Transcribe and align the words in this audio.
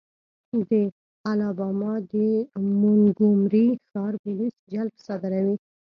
د 0.67 0.69
الاباما 1.31 1.93
د 2.11 2.13
مونګومري 2.79 3.67
ښار 3.87 4.13
پولیس 4.23 4.53
جلب 4.71 4.95
صادروي. 5.05 5.55